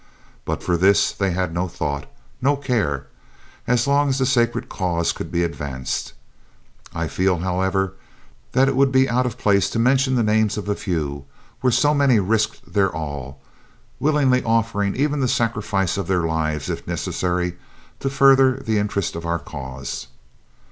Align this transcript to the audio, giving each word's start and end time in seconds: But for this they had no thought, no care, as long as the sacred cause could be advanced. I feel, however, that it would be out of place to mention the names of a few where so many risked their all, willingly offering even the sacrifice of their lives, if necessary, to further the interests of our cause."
But 0.45 0.63
for 0.63 0.77
this 0.77 1.11
they 1.11 1.29
had 1.29 1.53
no 1.53 1.67
thought, 1.67 2.07
no 2.41 2.55
care, 2.55 3.05
as 3.67 3.85
long 3.85 4.09
as 4.09 4.17
the 4.17 4.25
sacred 4.25 4.67
cause 4.67 5.11
could 5.11 5.31
be 5.31 5.43
advanced. 5.43 6.13
I 6.91 7.07
feel, 7.07 7.37
however, 7.37 7.93
that 8.53 8.67
it 8.67 8.75
would 8.75 8.91
be 8.91 9.07
out 9.07 9.27
of 9.27 9.37
place 9.37 9.69
to 9.69 9.77
mention 9.77 10.15
the 10.15 10.23
names 10.23 10.57
of 10.57 10.67
a 10.67 10.73
few 10.73 11.25
where 11.59 11.69
so 11.69 11.93
many 11.93 12.19
risked 12.19 12.73
their 12.73 12.89
all, 12.91 13.41
willingly 13.99 14.43
offering 14.43 14.95
even 14.95 15.19
the 15.19 15.27
sacrifice 15.27 15.97
of 15.97 16.07
their 16.07 16.23
lives, 16.23 16.67
if 16.67 16.87
necessary, 16.87 17.59
to 17.99 18.09
further 18.09 18.57
the 18.57 18.79
interests 18.79 19.15
of 19.15 19.27
our 19.27 19.37
cause." 19.37 20.07